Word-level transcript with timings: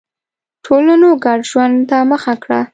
ټولنو 0.65 1.09
ګډ 1.25 1.39
ژوند 1.49 1.75
ته 1.89 1.97
مخه 2.11 2.33
کړه. 2.43 2.59